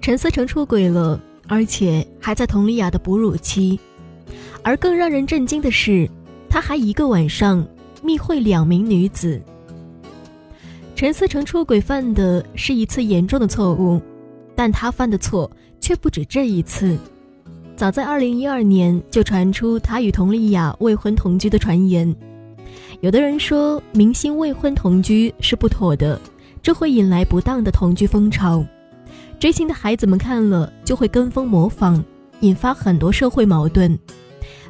[0.00, 3.78] 陈思成出轨了，而且还在佟丽娅的哺乳期。
[4.62, 6.08] 而更让人震惊的是，
[6.48, 7.66] 他还一个晚上
[8.02, 9.40] 密会两名女子。
[10.94, 14.00] 陈思成出轨犯的是一次严重的错误，
[14.54, 15.50] 但他犯的错
[15.80, 16.98] 却不止这一次。
[17.76, 22.14] 早在2012年就传出他与佟丽娅未婚同居的传言。
[23.00, 26.20] 有的人说，明星未婚同居是不妥的，
[26.62, 28.64] 这会引来不当的同居风潮。
[29.40, 32.04] 追星的孩子们看了就会跟风模仿，
[32.40, 33.98] 引发很多社会矛盾。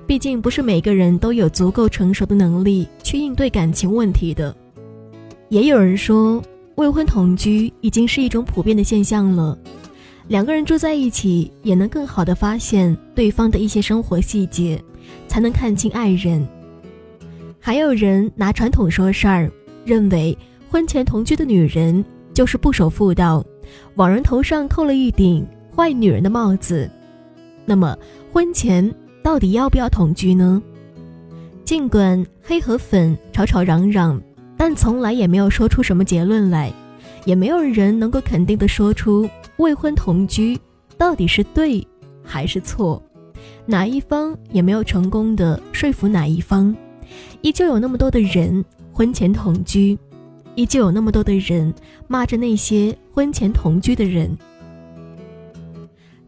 [0.06, 4.54] 毕竟不是每个人都有足够成熟的能力去应对感情问题的。
[5.48, 6.40] 也有人说，
[6.76, 9.58] 未婚同居已经是一种普遍的现象了。
[10.28, 14.80] 两个人住在一起，也能更好的发现对方的一些生活细节，
[15.26, 16.46] 才能看清爱人。
[17.58, 19.50] 还有人拿传统说事儿，
[19.84, 20.38] 认为
[20.70, 22.04] 婚前同居的女人
[22.40, 23.44] 就是不守妇道，
[23.96, 25.46] 往人头上扣了一顶
[25.76, 26.90] 坏女人的帽子。
[27.66, 27.94] 那么，
[28.32, 28.90] 婚前
[29.22, 30.62] 到底要不要同居呢？
[31.64, 34.18] 尽管黑和粉吵吵嚷嚷，
[34.56, 36.72] 但从来也没有说出什么结论来，
[37.26, 39.28] 也没有人能够肯定的说出。
[39.58, 40.58] 未婚同居
[40.96, 41.86] 到底是对
[42.24, 43.02] 还是错？
[43.66, 46.74] 哪一方也没有成功的说服哪一方，
[47.42, 49.98] 依旧有那么多的人婚前同居，
[50.54, 51.72] 依旧有那么多的人
[52.06, 54.36] 骂着那些婚前同居的人。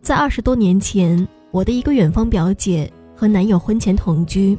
[0.01, 4.57] 在二十多年前，我的一个远方表姐和男友婚前同居，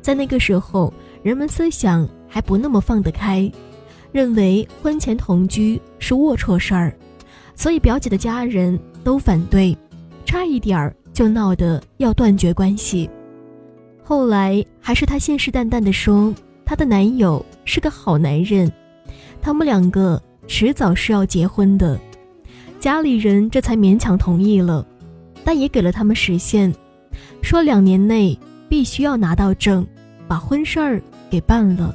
[0.00, 3.50] 在那个时候，人们思想还不那么放得开，
[4.12, 6.96] 认为婚前同居是龌龊事儿。
[7.54, 9.76] 所以表姐的家人都反对，
[10.24, 13.08] 差一点儿就闹得要断绝关系。
[14.02, 16.32] 后来还是她信誓旦旦地说，
[16.66, 18.70] 她的男友是个好男人，
[19.40, 21.98] 他们两个迟早是要结婚的。
[22.80, 24.84] 家里人这才勉强同意了，
[25.44, 26.74] 但也给了他们时限，
[27.40, 28.36] 说两年内
[28.68, 29.86] 必须要拿到证，
[30.26, 31.00] 把婚事儿
[31.30, 31.94] 给办了。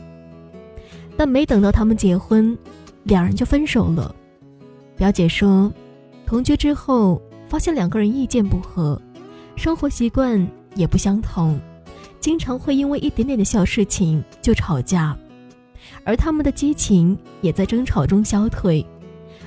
[1.17, 2.57] 但没等到他们结婚，
[3.03, 4.15] 两人就分手了。
[4.95, 5.71] 表姐说，
[6.25, 8.99] 同居之后发现两个人意见不合，
[9.57, 11.59] 生活习惯也不相同，
[12.21, 15.17] 经常会因为一点点的小事情就吵架，
[16.03, 18.85] 而他们的激情也在争吵中消退，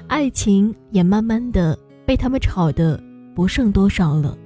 [0.09, 3.01] 爱情也慢慢的被他们吵得
[3.33, 4.37] 不剩多少了。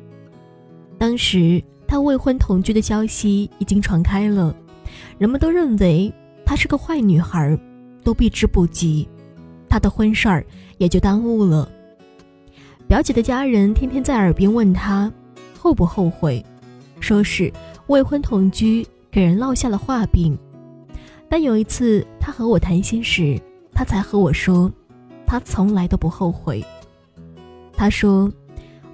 [0.98, 4.54] 当时他未婚同居的消息已经传开了，
[5.16, 6.12] 人们都认为
[6.44, 7.58] 她是个坏女孩，
[8.04, 9.08] 都避之不及。
[9.70, 10.44] 他的婚事儿
[10.78, 11.70] 也就耽误了。
[12.86, 15.12] 表姐的家人天天在耳边问他
[15.58, 16.44] 后不后悔，
[17.00, 17.52] 说是
[17.86, 20.38] 未婚同居给人落下了画饼。
[21.28, 23.40] 但有一次他和我谈心时，
[23.72, 24.70] 他才和我说，
[25.26, 26.64] 他从来都不后悔。
[27.72, 28.30] 他说：“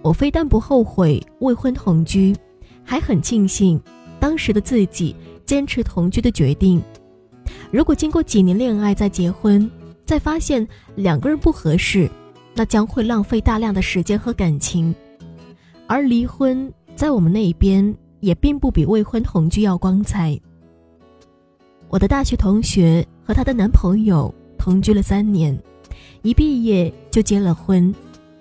[0.03, 2.35] 我非但不后悔未婚同居，
[2.85, 3.81] 还很庆幸
[4.19, 6.83] 当时的自己坚持同居的决定。
[7.71, 9.71] 如果经过几年恋爱再结婚。”
[10.07, 12.11] 再发现两个人不合适，
[12.55, 14.95] 那将会浪费大量的时间和感情。
[15.87, 20.39] 而离婚在我们那一边也并不比未婚同居要光彩。
[21.89, 25.59] 我的大学同学和她的男朋友同居了三年，
[26.23, 27.95] 一毕业就结了婚，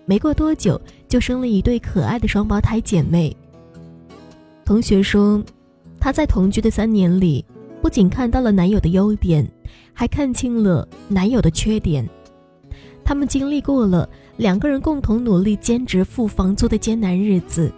[0.05, 3.35] 没过多久就生了一对可爱的双胞胎姐妹。
[4.63, 5.43] 同学说，
[5.99, 7.43] 她在同居的三年里，
[7.81, 9.47] 不仅看到了男友的优点。
[9.95, 12.07] 还看清了男友的缺点，
[13.03, 17.71] 他们经历过了两个人共同努力兼职付房租的艰难日子，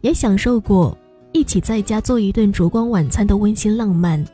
[0.00, 0.96] 也享受过
[1.32, 4.24] 一起在家做一顿烛光晚餐的温馨浪漫。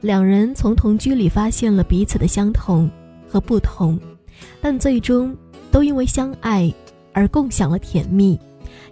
[0.00, 2.90] 两人从同居里发现了彼此的相同
[3.28, 3.98] 和不同，
[4.60, 5.36] 但最终
[5.70, 6.72] 都因为相爱
[7.12, 8.38] 而共享了甜蜜，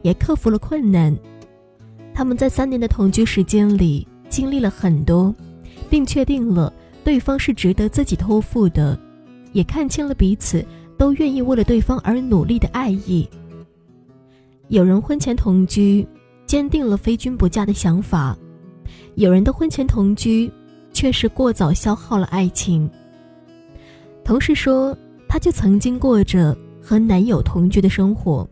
[0.02, 1.16] 也克服了困难。
[2.12, 5.34] 他们在三年的同居时间里经历了很多，
[5.88, 6.72] 并确定了。
[7.04, 8.98] 对方是值得自己托付的，
[9.54, 10.62] 也看清了彼此
[10.98, 13.26] 都愿意为了对方而努力的爱意。
[14.68, 16.06] 有人婚前同居，
[16.46, 18.36] 坚定了非君不嫁的想法；
[19.14, 20.50] 有人的婚前同居，
[20.92, 22.88] 却是过早消耗了爱情。
[24.24, 28.48] 同事说，她就曾经过着和男友同居的生活，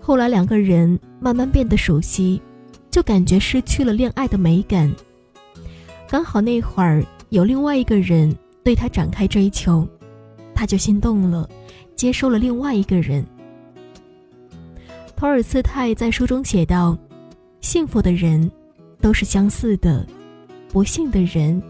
[0.00, 2.40] 后来两个人慢慢变得熟悉，
[2.90, 4.92] 就感觉失去了恋爱的美感。
[6.08, 7.04] 刚好那会儿。
[7.32, 8.30] 有另外一个人
[8.62, 9.88] 对他展开追求，
[10.54, 11.48] 他就心动了，
[11.96, 13.24] 接受了另外一个人。
[15.22, 16.98] 托尔斯泰在书中写道
[17.62, 18.50] ：“幸福的人
[19.00, 20.04] 都是相似的，
[20.68, 21.62] 不幸的人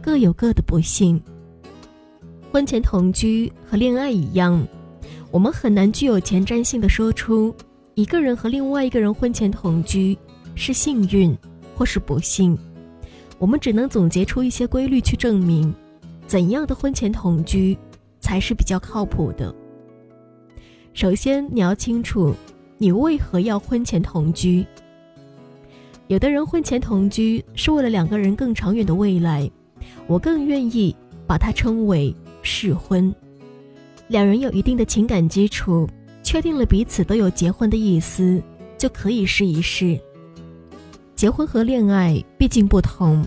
[0.00, 1.20] 各有各的不幸。”
[2.52, 4.64] 婚前同居和恋爱一样，
[5.32, 7.52] 我们很难具有前瞻性的说出，
[7.94, 10.16] 一个人和另外一个人婚前同居
[10.54, 11.36] 是幸运
[11.74, 12.56] 或是不幸。
[13.40, 15.74] 我们只能总结出一些规律去证明，
[16.28, 17.76] 怎样的婚前同居
[18.20, 19.52] 才是比较靠谱的。
[20.92, 22.32] 首先，你要清楚
[22.84, 24.62] 你为何要婚前同居。
[26.08, 29.50] 有的人婚前同居是为了两个人更长远的未来，
[30.06, 30.94] 我更愿意
[31.26, 33.10] 把它称为试婚。
[34.06, 35.88] 两人有一定的情感基础，
[36.22, 38.42] 确定了彼此都有结婚的意思，
[38.76, 39.98] 就可以试一试。
[41.14, 43.26] 结婚和恋爱毕竟不同，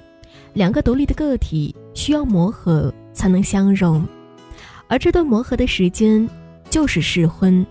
[0.54, 4.06] 两个独立的个体需要磨合才能相融，
[4.88, 6.30] 而这段磨合的时间
[6.70, 7.66] 就是试婚。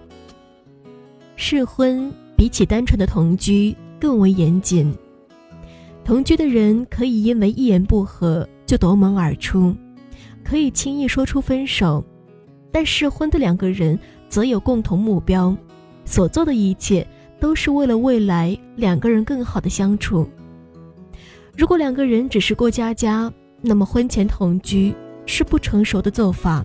[1.37, 3.77] 试婚比起单纯的同居。
[3.99, 4.95] 更为严谨。
[6.05, 9.75] 同居的人可以因为一言不合就夺门而出，
[10.45, 12.05] 可以轻易说出分手；
[12.71, 13.99] 但试婚的两个人
[14.29, 15.57] 则有共同目标，
[16.05, 17.09] 所做的一切
[17.41, 20.29] 都是为了未来两个人更好的相处。
[21.57, 23.33] 如果两个人只是过家家，
[23.63, 24.95] 那么婚前同居
[25.25, 26.63] 是不成熟的做法，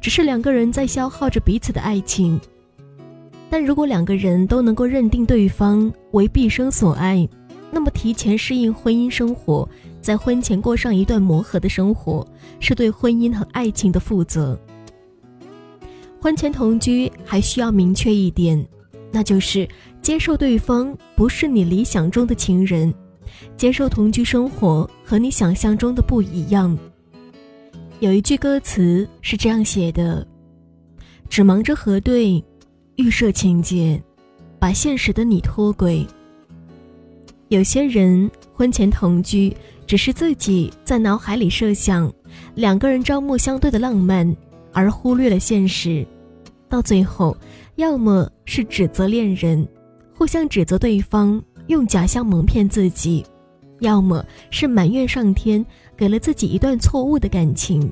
[0.00, 2.40] 只是两个人在消耗着彼此的爱情。
[3.56, 7.28] 但如果两个人都能够认定对方为毕生所爱，
[7.70, 9.68] 那么提前适应婚姻生活，
[10.00, 12.26] 在婚前过上一段磨合的生活，
[12.58, 14.58] 是对婚姻和爱情的负责。
[16.20, 18.60] 婚前同居还需要明确一点，
[19.12, 19.68] 那就是
[20.02, 22.92] 接受对方不是你理想中的情人，
[23.56, 26.76] 接受同居生活和你想象中的不一样。
[28.00, 30.26] 有一句歌词是这样写的
[31.30, 32.44] ：“只忙着核对。”
[32.96, 34.00] 预设情节，
[34.58, 36.06] 把现实的你脱轨。
[37.48, 39.54] 有些人婚前同居，
[39.84, 42.12] 只是自己在脑海里设想
[42.54, 44.34] 两个人朝暮相对的浪漫，
[44.72, 46.06] 而忽略了现实。
[46.68, 47.36] 到最后，
[47.76, 49.66] 要么是指责恋人，
[50.14, 53.24] 互相指责对方用假象蒙骗自己；
[53.80, 55.64] 要么是埋怨上天
[55.96, 57.90] 给了自己一段错误的感情。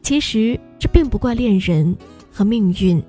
[0.00, 1.94] 其实这并不怪恋人
[2.30, 3.02] 和命运。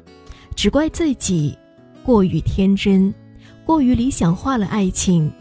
[0.56, 1.56] 只怪自己
[2.04, 3.14] 过于天真，
[3.66, 5.32] 过于理想化了爱情。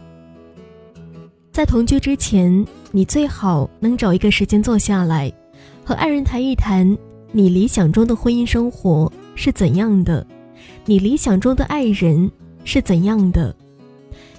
[1.51, 5.31] 在同居之前，你最好能找一个时间坐下来，
[5.85, 6.85] 和爱人谈一谈
[7.31, 10.25] 你理想中的婚姻生活是怎样的，
[10.85, 12.29] 你理想中的爱人
[12.65, 13.55] 是怎样的，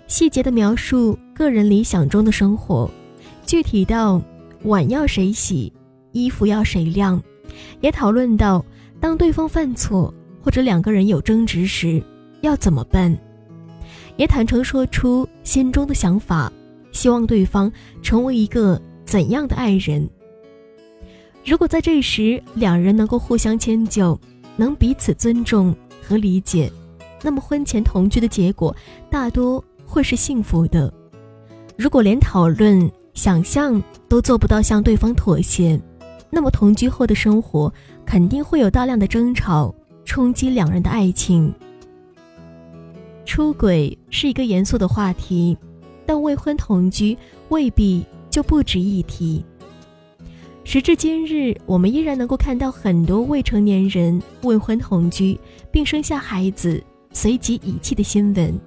[0.06, 2.90] 细节的描述个人理想中的生活，
[3.46, 4.20] 具体到
[4.64, 5.73] 碗要谁洗，
[6.12, 7.20] 衣服要谁晾，
[7.81, 8.62] 也讨论到
[9.00, 10.12] 当对方犯错。
[10.46, 12.00] 或者两个人有争执时，
[12.40, 13.12] 要怎么办？
[14.16, 16.52] 也坦诚说出心中的想法，
[16.93, 17.70] 希望对方
[18.00, 20.08] 成为一个怎样的爱人。
[21.44, 24.16] 如果在这时两人能够互相迁就，
[24.54, 26.70] 能彼此尊重和理解，
[27.25, 28.75] 那么婚前同居的结果
[29.10, 30.94] 大多会是幸福的。
[31.76, 35.76] 如果连讨论、想象都做不到向对方妥协，
[36.31, 37.72] 那么同居后的生活
[38.04, 39.75] 肯定会有大量的争吵。
[40.16, 41.52] 冲击两人的爱情。
[43.26, 45.54] 出轨是一个严肃的话题，
[46.06, 47.14] 但未婚同居
[47.50, 49.44] 未必就不值一提。
[50.64, 55.38] 时至今日，我们依然能够看到很多未成年人未婚同居
[55.70, 56.82] 并生下孩子
[57.12, 58.58] 随即遗弃的新闻，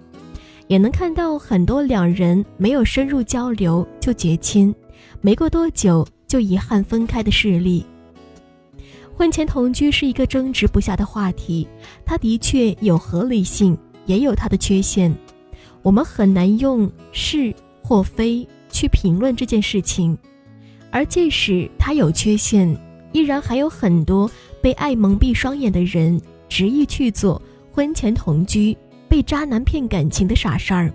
[0.68, 4.72] 也能看到很多两人没有深入交流就结亲，
[5.20, 7.84] 没过多久就遗憾分开的事例。
[9.20, 11.68] 婚前同居是一个争执不下的话题，
[12.06, 15.14] 它的确有合理性，也有它的缺陷。
[15.82, 20.18] 我们很难用是或非去评论这件事情，
[20.90, 22.74] 而即使它有缺陷，
[23.12, 27.42] 依然还有很多被爱蒙蔽双眼的人执意去做
[27.74, 28.74] 婚前同居、
[29.10, 30.90] 被渣男骗感情的傻事儿。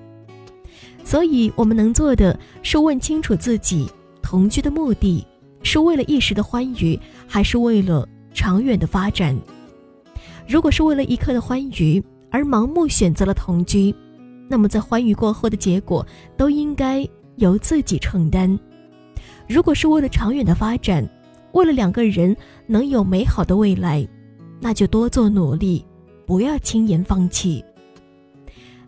[1.05, 3.87] 所以，我们能做的是问清楚自己
[4.23, 5.27] 同居的目的，
[5.63, 8.09] 是为了一时的欢愉，还是为了？
[8.35, 9.35] 长远的发展，
[10.47, 13.95] 如果是为了一刻的欢愉而盲目选择了同居，
[14.51, 18.59] 那么在欢愉过后的结果都应该由自己承担。
[19.49, 21.09] 如果是为了长远的发展，
[21.53, 22.37] 为了两个人
[22.67, 24.07] 能有美好的未来，
[24.61, 25.85] 那就多做努力，
[26.27, 27.65] 不要轻言放弃。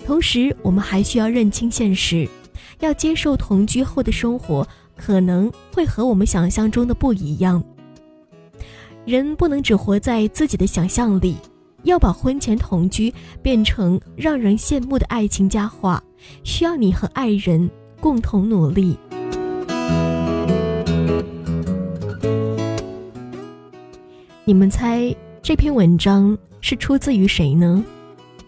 [0.05, 2.29] 同时，我们还需要认清现实，
[2.81, 7.63] 要接受同居后的生活可能会和我们想象中的不一样。
[9.07, 11.37] 人不能只活在自己的想象里，
[11.85, 16.03] 要把婚前同居变成让人羡慕的爱情佳话，
[16.43, 17.71] 需要你和爱人
[18.01, 18.99] 共同努力。
[24.45, 27.85] 你们猜这篇文章是出自于谁呢？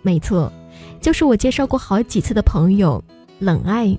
[0.03, 0.53] 没错，
[1.01, 3.01] 就是我介绍过好几次的朋友
[3.39, 3.97] 冷爱，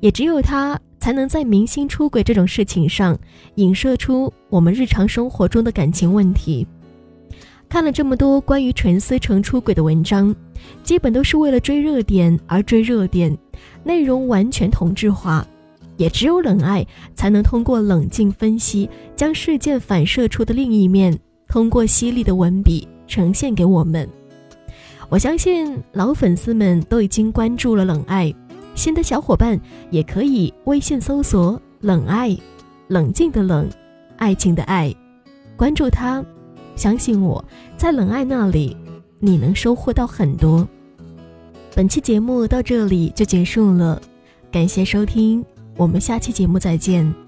[0.00, 3.16] 也只有他才能在明星出轨这种事情上
[3.54, 6.66] 影射出我们日常生活中的感情问题。
[7.68, 10.34] 看了这么多关于陈思诚出轨的文章，
[10.82, 13.38] 基本都是为了追热点而追热点，
[13.84, 15.46] 内容完全同质化。
[15.96, 16.84] 也只有冷爱
[17.14, 24.08] 才能通过冷静分析，将事件反射出的另一面，通过犀利的文笔呈现给我们。
[25.08, 28.34] 我相信老粉丝们都已经关注了冷爱，
[28.76, 32.36] 新的小伙伴也可以微信搜索“冷爱”，
[32.86, 33.68] 冷静的冷，
[34.16, 34.94] 爱情的爱，
[35.56, 36.24] 关注他。
[36.76, 37.42] 相信我，
[37.76, 38.76] 在冷爱那里，
[39.18, 40.68] 你能收获到很多。
[41.74, 44.00] 本期节目到这里就结束了，
[44.52, 45.44] 感谢收听，
[45.76, 47.25] 我们下期节目再见。